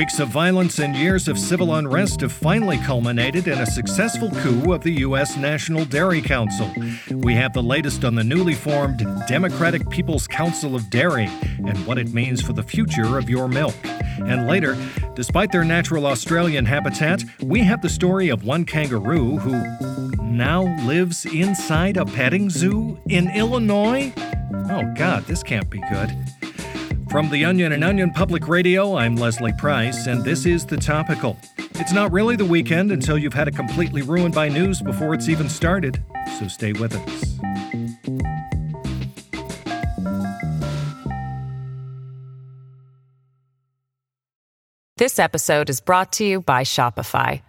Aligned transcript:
Weeks 0.00 0.18
of 0.18 0.28
violence 0.28 0.78
and 0.78 0.96
years 0.96 1.28
of 1.28 1.38
civil 1.38 1.74
unrest 1.74 2.22
have 2.22 2.32
finally 2.32 2.78
culminated 2.78 3.46
in 3.46 3.58
a 3.58 3.66
successful 3.66 4.30
coup 4.30 4.72
of 4.72 4.82
the 4.82 4.92
U.S. 5.00 5.36
National 5.36 5.84
Dairy 5.84 6.22
Council. 6.22 6.72
We 7.10 7.34
have 7.34 7.52
the 7.52 7.62
latest 7.62 8.02
on 8.06 8.14
the 8.14 8.24
newly 8.24 8.54
formed 8.54 9.06
Democratic 9.28 9.90
People's 9.90 10.26
Council 10.26 10.74
of 10.74 10.88
Dairy 10.88 11.26
and 11.58 11.76
what 11.86 11.98
it 11.98 12.14
means 12.14 12.40
for 12.40 12.54
the 12.54 12.62
future 12.62 13.18
of 13.18 13.28
your 13.28 13.46
milk. 13.46 13.74
And 14.24 14.46
later, 14.46 14.74
despite 15.14 15.52
their 15.52 15.64
natural 15.64 16.06
Australian 16.06 16.64
habitat, 16.64 17.22
we 17.42 17.60
have 17.60 17.82
the 17.82 17.90
story 17.90 18.30
of 18.30 18.42
one 18.42 18.64
kangaroo 18.64 19.36
who 19.36 19.62
now 20.22 20.62
lives 20.86 21.26
inside 21.26 21.98
a 21.98 22.06
petting 22.06 22.48
zoo 22.48 22.98
in 23.10 23.30
Illinois. 23.36 24.14
Oh, 24.70 24.94
God, 24.96 25.24
this 25.26 25.42
can't 25.42 25.68
be 25.68 25.82
good. 25.90 26.10
From 27.10 27.28
The 27.28 27.44
Onion 27.44 27.72
and 27.72 27.82
Onion 27.82 28.12
Public 28.12 28.46
Radio, 28.46 28.96
I'm 28.96 29.16
Leslie 29.16 29.52
Price, 29.54 30.06
and 30.06 30.22
this 30.22 30.46
is 30.46 30.64
The 30.64 30.76
Topical. 30.76 31.36
It's 31.58 31.92
not 31.92 32.12
really 32.12 32.36
the 32.36 32.44
weekend 32.44 32.92
until 32.92 33.18
you've 33.18 33.34
had 33.34 33.48
it 33.48 33.56
completely 33.56 34.02
ruined 34.02 34.32
by 34.32 34.48
news 34.48 34.80
before 34.80 35.12
it's 35.12 35.28
even 35.28 35.48
started, 35.48 36.00
so 36.38 36.46
stay 36.46 36.72
with 36.72 36.94
us. 36.94 37.34
This 44.96 45.18
episode 45.18 45.68
is 45.68 45.80
brought 45.80 46.12
to 46.12 46.24
you 46.24 46.40
by 46.40 46.62
Shopify. 46.62 47.42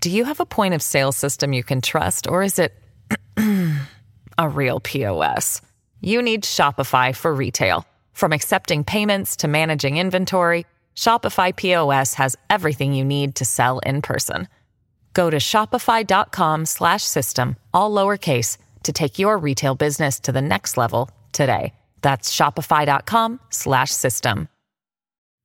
Do 0.00 0.10
you 0.10 0.24
have 0.24 0.40
a 0.40 0.46
point 0.46 0.74
of 0.74 0.82
sale 0.82 1.12
system 1.12 1.52
you 1.52 1.62
can 1.62 1.80
trust, 1.80 2.26
or 2.26 2.42
is 2.42 2.58
it 2.58 2.74
a 4.38 4.48
real 4.48 4.80
POS? 4.80 5.62
You 6.00 6.20
need 6.20 6.42
Shopify 6.42 7.14
for 7.14 7.32
retail. 7.32 7.86
From 8.12 8.32
accepting 8.32 8.84
payments 8.84 9.36
to 9.36 9.48
managing 9.48 9.98
inventory, 9.98 10.64
Shopify 10.96 11.54
POS 11.54 12.14
has 12.14 12.34
everything 12.48 12.94
you 12.94 13.04
need 13.04 13.34
to 13.34 13.44
sell 13.44 13.80
in 13.80 14.00
person. 14.02 14.48
Go 15.12 15.28
to 15.28 15.38
shopify.com/system 15.38 17.56
all 17.74 17.90
lowercase 17.90 18.56
to 18.84 18.92
take 18.92 19.18
your 19.18 19.36
retail 19.36 19.74
business 19.74 20.20
to 20.20 20.30
the 20.32 20.40
next 20.40 20.76
level 20.76 21.10
today. 21.32 21.74
That's 22.00 22.34
shopify.com/system. 22.34 24.48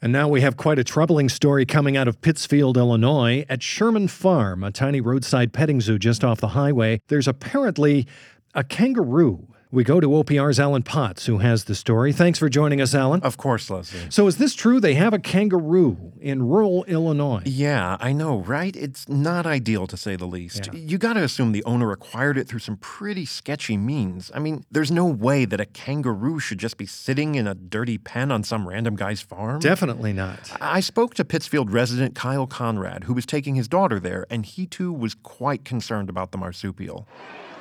And 0.00 0.12
now 0.12 0.28
we 0.28 0.42
have 0.42 0.56
quite 0.56 0.78
a 0.78 0.84
troubling 0.84 1.28
story 1.28 1.66
coming 1.66 1.96
out 1.96 2.06
of 2.06 2.20
Pittsfield, 2.20 2.76
Illinois. 2.76 3.44
At 3.48 3.64
Sherman 3.64 4.06
Farm, 4.06 4.62
a 4.62 4.70
tiny 4.70 5.00
roadside 5.00 5.52
petting 5.52 5.80
zoo 5.80 5.98
just 5.98 6.22
off 6.22 6.40
the 6.40 6.48
highway, 6.48 7.00
there's 7.08 7.26
apparently 7.26 8.06
a 8.54 8.62
kangaroo 8.62 9.48
we 9.70 9.84
go 9.84 10.00
to 10.00 10.06
OPR's 10.08 10.58
Alan 10.58 10.82
Potts, 10.82 11.26
who 11.26 11.38
has 11.38 11.64
the 11.64 11.74
story. 11.74 12.12
Thanks 12.12 12.38
for 12.38 12.48
joining 12.48 12.80
us, 12.80 12.94
Alan. 12.94 13.20
Of 13.20 13.36
course, 13.36 13.68
Leslie. 13.68 14.00
So, 14.08 14.26
is 14.26 14.38
this 14.38 14.54
true? 14.54 14.80
They 14.80 14.94
have 14.94 15.12
a 15.12 15.18
kangaroo 15.18 16.12
in 16.20 16.42
rural 16.48 16.84
Illinois. 16.84 17.42
Yeah, 17.44 17.98
I 18.00 18.12
know, 18.12 18.38
right? 18.38 18.74
It's 18.74 19.08
not 19.08 19.44
ideal 19.44 19.86
to 19.88 19.96
say 19.96 20.16
the 20.16 20.26
least. 20.26 20.70
Yeah. 20.72 20.80
You 20.80 20.96
got 20.96 21.14
to 21.14 21.22
assume 21.22 21.52
the 21.52 21.64
owner 21.64 21.92
acquired 21.92 22.38
it 22.38 22.48
through 22.48 22.60
some 22.60 22.78
pretty 22.78 23.26
sketchy 23.26 23.76
means. 23.76 24.30
I 24.34 24.38
mean, 24.38 24.64
there's 24.70 24.90
no 24.90 25.04
way 25.04 25.44
that 25.44 25.60
a 25.60 25.66
kangaroo 25.66 26.40
should 26.40 26.58
just 26.58 26.78
be 26.78 26.86
sitting 26.86 27.34
in 27.34 27.46
a 27.46 27.54
dirty 27.54 27.98
pen 27.98 28.32
on 28.32 28.44
some 28.44 28.66
random 28.66 28.96
guy's 28.96 29.20
farm. 29.20 29.60
Definitely 29.60 30.14
not. 30.14 30.50
I 30.62 30.80
spoke 30.80 31.12
to 31.14 31.24
Pittsfield 31.24 31.70
resident 31.70 32.14
Kyle 32.14 32.46
Conrad, 32.46 33.04
who 33.04 33.12
was 33.12 33.26
taking 33.26 33.54
his 33.54 33.68
daughter 33.68 34.00
there, 34.00 34.26
and 34.30 34.46
he 34.46 34.66
too 34.66 34.92
was 34.92 35.14
quite 35.14 35.64
concerned 35.64 36.08
about 36.08 36.32
the 36.32 36.38
marsupial. 36.38 37.06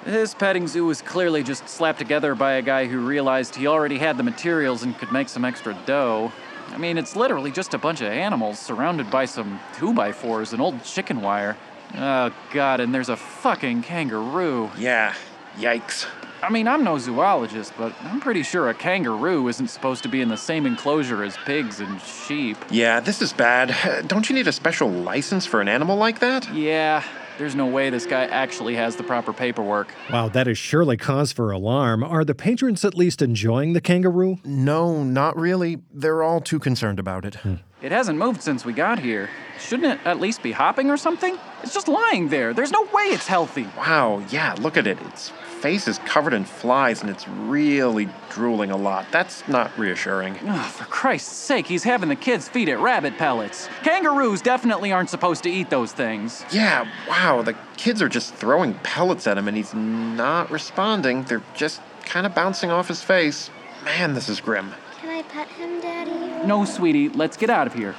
This 0.08 0.34
petting 0.34 0.68
zoo 0.68 0.86
was 0.86 1.02
clearly 1.02 1.44
just 1.44 1.68
slapped 1.68 2.00
together 2.00 2.34
by 2.34 2.54
a 2.54 2.62
guy 2.62 2.86
who 2.86 3.06
realized 3.06 3.58
he 3.58 3.68
already 3.68 3.98
had 3.98 4.16
the 4.16 4.24
materials 4.24 4.84
and 4.84 4.98
could 4.98 5.12
make 5.12 5.28
some 5.28 5.44
extra 5.44 5.78
dough. 5.86 6.32
I 6.70 6.78
mean, 6.78 6.98
it's 6.98 7.18
literally 7.18 7.52
just 7.52 7.74
a 7.74 7.78
bunch 7.78 8.00
of 8.00 8.08
animals 8.08 8.58
surrounded 8.58 9.12
by 9.12 9.26
some 9.26 9.60
2x4s 9.76 10.54
and 10.54 10.62
old 10.62 10.82
chicken 10.86 11.22
wire. 11.22 11.58
Oh, 11.94 12.32
God, 12.54 12.80
and 12.80 12.96
there's 12.96 13.10
a 13.10 13.18
fucking 13.18 13.82
kangaroo. 13.82 14.72
Yeah, 14.78 15.14
yikes. 15.58 16.08
I 16.42 16.52
mean, 16.52 16.70
I'm 16.70 16.86
no 16.86 16.98
zoologist, 16.98 17.74
but 17.78 17.94
I'm 18.04 18.22
pretty 18.22 18.44
sure 18.44 18.70
a 18.70 18.74
kangaroo 18.74 19.46
isn't 19.50 19.68
supposed 19.68 20.04
to 20.04 20.10
be 20.10 20.22
in 20.22 20.30
the 20.30 20.38
same 20.38 20.66
enclosure 20.66 21.22
as 21.22 21.36
pigs 21.36 21.82
and 21.82 22.00
sheep. 22.02 22.56
Yeah, 22.72 23.02
this 23.02 23.22
is 23.22 23.34
bad. 23.34 24.08
Don't 24.08 24.30
you 24.30 24.36
need 24.36 24.48
a 24.48 24.54
special 24.54 24.90
license 24.90 25.46
for 25.46 25.60
an 25.60 25.68
animal 25.68 25.98
like 25.98 26.20
that? 26.20 26.54
Yeah, 26.54 27.04
there's 27.38 27.56
no 27.56 27.68
way 27.68 27.90
this 27.90 28.06
guy 28.06 28.26
actually 28.26 28.76
has 28.76 28.96
the 28.96 29.04
proper 29.04 29.34
paperwork. 29.34 29.90
Wow, 30.12 30.30
that 30.30 30.48
is 30.48 30.58
surely 30.58 30.98
cause 30.98 31.32
for 31.32 31.52
alarm. 31.52 32.04
Are 32.04 32.26
the 32.26 32.36
patrons 32.36 32.84
at 32.84 32.96
least 32.96 33.22
enjoying 33.22 33.74
the 33.74 33.82
kangaroo? 33.82 34.40
No, 34.44 35.04
not 35.04 35.38
really. 35.38 35.80
They're 35.94 36.24
all 36.24 36.42
too 36.42 36.60
concerned 36.60 37.00
about 37.00 37.26
it. 37.26 37.36
Hmm. 37.36 37.56
It 37.82 37.92
hasn't 37.92 38.18
moved 38.18 38.42
since 38.42 38.66
we 38.66 38.74
got 38.74 39.00
here. 39.00 39.30
Shouldn't 39.60 40.00
it 40.00 40.06
at 40.06 40.20
least 40.20 40.44
be 40.44 40.52
hopping 40.52 40.90
or 40.90 40.98
something? 40.98 41.38
It's 41.64 41.74
just 41.74 41.88
lying 41.88 42.30
there. 42.30 42.54
There's 42.54 42.72
no 42.72 42.84
way 42.94 43.04
it's 43.06 43.28
healthy. 43.28 43.68
Wow, 43.78 44.24
yeah, 44.30 44.56
look 44.60 44.78
at 44.78 44.88
it. 44.88 44.98
It's 45.08 45.32
face 45.60 45.88
is 45.88 45.98
covered 46.00 46.34
in 46.34 46.46
flies 46.46 47.02
and 47.02 47.10
it's 47.10 47.28
really 47.28 48.08
drooling 48.30 48.70
a 48.70 48.78
lot. 48.78 49.08
That's 49.12 49.48
not 49.48 49.76
reassuring. 49.78 50.38
Oh, 50.44 50.62
for 50.64 50.86
Christ's 50.86 51.36
sake, 51.36 51.66
he's 51.66 51.84
having 51.84 52.10
the 52.10 52.16
kids 52.16 52.48
feed 52.48 52.70
it 52.70 52.78
rabbit 52.78 53.18
pellets. 53.18 53.68
Kangaroos 53.84 54.42
definitely 54.42 54.92
aren't 54.92 55.10
supposed 55.10 55.44
to 55.44 55.50
eat 55.50 55.70
those 55.70 55.92
things. 55.92 56.46
Yeah, 56.52 56.88
wow, 57.10 57.42
the 57.42 57.56
kids 57.76 58.02
are 58.02 58.10
just 58.10 58.36
throwing 58.36 58.76
pellets 58.76 59.26
at 59.26 59.38
him 59.38 59.48
and 59.48 59.58
he's 59.58 59.74
not 59.74 60.52
responding. 60.52 61.24
They're 61.24 61.44
just 61.56 61.82
kind 62.06 62.26
of 62.26 62.36
bouncing 62.36 62.70
off 62.70 62.88
his 62.88 63.02
face. 63.02 63.50
Man, 63.84 64.14
this 64.14 64.30
is 64.30 64.40
grim. 64.40 64.72
Can 65.02 65.10
I 65.10 65.24
pet 65.24 65.48
him, 65.50 65.82
Daddy? 65.82 66.46
No, 66.48 66.66
sweetie, 66.66 67.10
let's 67.10 67.36
get 67.36 67.50
out 67.50 67.66
of 67.68 67.74
here. 67.74 67.96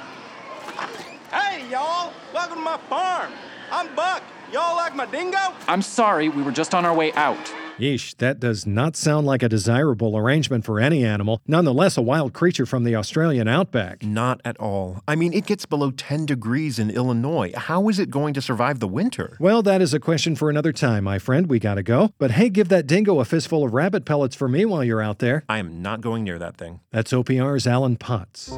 Hey, 1.69 1.75
y'all! 1.75 2.11
Welcome 2.33 2.57
to 2.57 2.63
my 2.63 2.77
farm. 2.89 3.31
I'm 3.71 3.95
Buck. 3.95 4.23
Y'all 4.51 4.75
like 4.75 4.95
my 4.95 5.05
dingo? 5.05 5.37
I'm 5.67 5.83
sorry, 5.83 6.27
we 6.27 6.41
were 6.41 6.51
just 6.51 6.73
on 6.73 6.83
our 6.83 6.95
way 6.95 7.13
out. 7.13 7.37
Yeesh, 7.77 8.17
that 8.17 8.39
does 8.39 8.65
not 8.65 8.95
sound 8.95 9.27
like 9.27 9.43
a 9.43 9.49
desirable 9.49 10.17
arrangement 10.17 10.65
for 10.65 10.79
any 10.79 11.05
animal, 11.05 11.43
nonetheless, 11.45 11.95
a 11.95 12.01
wild 12.01 12.33
creature 12.33 12.65
from 12.65 12.85
the 12.85 12.95
Australian 12.95 13.47
outback. 13.47 14.01
Not 14.01 14.41
at 14.43 14.57
all. 14.59 15.03
I 15.07 15.15
mean, 15.15 15.31
it 15.31 15.45
gets 15.45 15.67
below 15.67 15.91
10 15.91 16.25
degrees 16.25 16.79
in 16.79 16.89
Illinois. 16.89 17.51
How 17.55 17.87
is 17.87 17.99
it 17.99 18.09
going 18.09 18.33
to 18.33 18.41
survive 18.41 18.79
the 18.79 18.87
winter? 18.87 19.37
Well, 19.39 19.61
that 19.61 19.79
is 19.79 19.93
a 19.93 19.99
question 19.99 20.35
for 20.35 20.49
another 20.49 20.73
time, 20.73 21.03
my 21.03 21.19
friend. 21.19 21.45
We 21.45 21.59
gotta 21.59 21.83
go. 21.83 22.13
But 22.17 22.31
hey, 22.31 22.49
give 22.49 22.69
that 22.69 22.87
dingo 22.87 23.19
a 23.19 23.25
fistful 23.25 23.63
of 23.63 23.75
rabbit 23.75 24.05
pellets 24.05 24.35
for 24.35 24.47
me 24.47 24.65
while 24.65 24.83
you're 24.83 25.03
out 25.03 25.19
there. 25.19 25.43
I 25.47 25.59
am 25.59 25.83
not 25.83 26.01
going 26.01 26.23
near 26.23 26.39
that 26.39 26.57
thing. 26.57 26.79
That's 26.89 27.13
OPR's 27.13 27.67
Alan 27.67 27.95
Potts. 27.95 28.57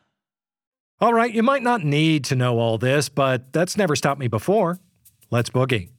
All 1.01 1.15
right, 1.15 1.33
you 1.33 1.41
might 1.41 1.63
not 1.63 1.83
need 1.83 2.23
to 2.25 2.35
know 2.35 2.59
all 2.59 2.77
this, 2.77 3.09
but 3.09 3.51
that's 3.53 3.75
never 3.75 3.95
stopped 3.95 4.19
me 4.19 4.27
before. 4.27 4.77
Let's 5.31 5.49
boogie. 5.49 5.89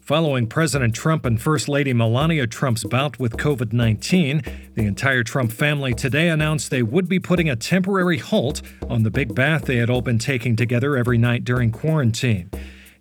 Following 0.00 0.46
President 0.46 0.94
Trump 0.94 1.26
and 1.26 1.42
First 1.42 1.68
Lady 1.68 1.92
Melania 1.92 2.46
Trump's 2.46 2.84
bout 2.84 3.18
with 3.18 3.36
COVID 3.36 3.72
19, 3.72 4.40
the 4.74 4.86
entire 4.86 5.24
Trump 5.24 5.50
family 5.50 5.94
today 5.94 6.28
announced 6.28 6.70
they 6.70 6.84
would 6.84 7.08
be 7.08 7.18
putting 7.18 7.50
a 7.50 7.56
temporary 7.56 8.18
halt 8.18 8.62
on 8.88 9.02
the 9.02 9.10
big 9.10 9.34
bath 9.34 9.64
they 9.64 9.78
had 9.78 9.90
all 9.90 10.00
been 10.00 10.20
taking 10.20 10.54
together 10.54 10.96
every 10.96 11.18
night 11.18 11.42
during 11.42 11.72
quarantine. 11.72 12.48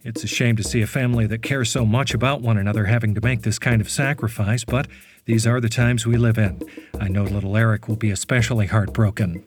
It's 0.04 0.24
a 0.24 0.28
shame 0.28 0.56
to 0.56 0.64
see 0.64 0.82
a 0.82 0.88
family 0.88 1.28
that 1.28 1.44
cares 1.44 1.70
so 1.70 1.86
much 1.86 2.16
about 2.16 2.42
one 2.42 2.58
another 2.58 2.86
having 2.86 3.14
to 3.14 3.22
make 3.22 3.44
this 3.44 3.60
kind 3.60 3.82
of 3.82 3.90
sacrifice, 3.90 4.64
but 4.64 4.88
these 5.26 5.46
are 5.46 5.62
the 5.62 5.70
times 5.70 6.08
we 6.08 6.18
live 6.18 6.40
in. 6.40 6.60
I 7.00 7.08
know 7.08 7.22
little 7.22 7.56
Eric 7.56 7.88
will 7.88 7.98
be 7.98 8.10
especially 8.10 8.66
heartbroken. 8.66 9.44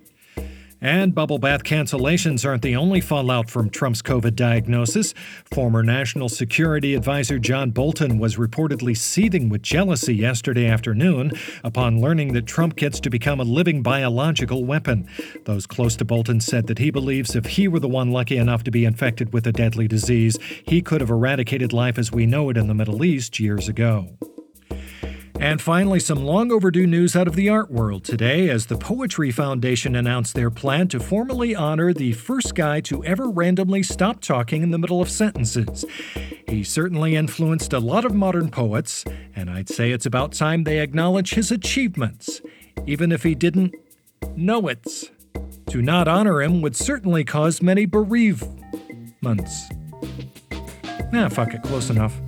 And 0.84 1.14
bubble 1.14 1.38
bath 1.38 1.64
cancellations 1.64 2.46
aren't 2.46 2.60
the 2.60 2.76
only 2.76 3.00
fallout 3.00 3.48
from 3.48 3.70
Trump's 3.70 4.02
COVID 4.02 4.36
diagnosis. 4.36 5.14
Former 5.50 5.82
National 5.82 6.28
Security 6.28 6.94
Advisor 6.94 7.38
John 7.38 7.70
Bolton 7.70 8.18
was 8.18 8.36
reportedly 8.36 8.94
seething 8.94 9.48
with 9.48 9.62
jealousy 9.62 10.14
yesterday 10.14 10.66
afternoon 10.66 11.32
upon 11.64 12.02
learning 12.02 12.34
that 12.34 12.46
Trump 12.46 12.76
gets 12.76 13.00
to 13.00 13.08
become 13.08 13.40
a 13.40 13.44
living 13.44 13.82
biological 13.82 14.66
weapon. 14.66 15.08
Those 15.46 15.66
close 15.66 15.96
to 15.96 16.04
Bolton 16.04 16.42
said 16.42 16.66
that 16.66 16.78
he 16.78 16.90
believes 16.90 17.34
if 17.34 17.46
he 17.46 17.66
were 17.66 17.80
the 17.80 17.88
one 17.88 18.10
lucky 18.10 18.36
enough 18.36 18.62
to 18.64 18.70
be 18.70 18.84
infected 18.84 19.32
with 19.32 19.46
a 19.46 19.52
deadly 19.52 19.88
disease, 19.88 20.38
he 20.68 20.82
could 20.82 21.00
have 21.00 21.08
eradicated 21.08 21.72
life 21.72 21.96
as 21.96 22.12
we 22.12 22.26
know 22.26 22.50
it 22.50 22.58
in 22.58 22.66
the 22.66 22.74
Middle 22.74 23.02
East 23.06 23.40
years 23.40 23.70
ago. 23.70 24.10
And 25.44 25.60
finally, 25.60 26.00
some 26.00 26.24
long 26.24 26.50
overdue 26.50 26.86
news 26.86 27.14
out 27.14 27.28
of 27.28 27.36
the 27.36 27.50
art 27.50 27.70
world 27.70 28.02
today 28.02 28.48
as 28.48 28.64
the 28.64 28.78
Poetry 28.78 29.30
Foundation 29.30 29.94
announced 29.94 30.34
their 30.34 30.50
plan 30.50 30.88
to 30.88 30.98
formally 30.98 31.54
honor 31.54 31.92
the 31.92 32.12
first 32.12 32.54
guy 32.54 32.80
to 32.80 33.04
ever 33.04 33.28
randomly 33.28 33.82
stop 33.82 34.22
talking 34.22 34.62
in 34.62 34.70
the 34.70 34.78
middle 34.78 35.02
of 35.02 35.10
sentences. 35.10 35.84
He 36.48 36.64
certainly 36.64 37.14
influenced 37.14 37.74
a 37.74 37.78
lot 37.78 38.06
of 38.06 38.14
modern 38.14 38.50
poets, 38.50 39.04
and 39.36 39.50
I'd 39.50 39.68
say 39.68 39.90
it's 39.90 40.06
about 40.06 40.32
time 40.32 40.64
they 40.64 40.78
acknowledge 40.78 41.34
his 41.34 41.50
achievements, 41.50 42.40
even 42.86 43.12
if 43.12 43.22
he 43.22 43.34
didn't 43.34 43.74
know 44.34 44.66
it. 44.68 45.10
To 45.66 45.82
not 45.82 46.08
honor 46.08 46.40
him 46.40 46.62
would 46.62 46.74
certainly 46.74 47.22
cause 47.22 47.60
many 47.60 47.84
bereavements. 47.84 49.68
Nah, 51.12 51.28
fuck 51.28 51.52
it, 51.52 51.62
close 51.62 51.90
enough. 51.90 52.18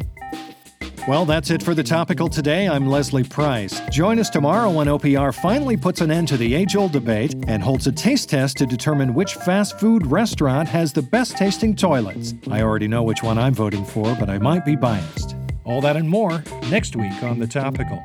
Well, 1.07 1.25
that's 1.25 1.51
it 1.51 1.63
for 1.63 1.73
the 1.73 1.85
topical 1.85 2.29
today. 2.29 2.67
I'm 2.67 2.89
Leslie 2.89 3.23
Price. 3.23 3.81
Join 3.93 4.19
us 4.19 4.29
tomorrow 4.29 4.69
when 4.73 4.89
OPR 4.89 5.33
finally 5.33 5.77
puts 5.77 6.01
an 6.01 6.11
end 6.11 6.27
to 6.29 6.37
the 6.37 6.53
age 6.53 6.75
old 6.75 6.91
debate 6.91 7.33
and 7.47 7.63
holds 7.63 7.87
a 7.87 7.93
taste 7.93 8.29
test 8.29 8.57
to 8.57 8.67
determine 8.67 9.15
which 9.15 9.35
fast 9.35 9.79
food 9.79 10.05
restaurant 10.05 10.69
has 10.69 10.93
the 10.93 11.03
best 11.03 11.37
tasting 11.37 11.77
toilets. 11.77 12.35
I 12.51 12.63
already 12.63 12.89
know 12.89 13.05
which 13.05 13.23
one 13.23 13.39
I'm 13.39 13.55
voting 13.55 13.85
for, 13.85 14.17
but 14.17 14.29
I 14.29 14.39
might 14.39 14.65
be 14.65 14.75
biased. 14.75 15.37
All 15.63 15.81
that 15.81 15.97
and 15.97 16.09
more 16.09 16.43
next 16.71 16.97
week 16.97 17.23
on 17.23 17.39
The 17.39 17.47
Topical. 17.47 18.03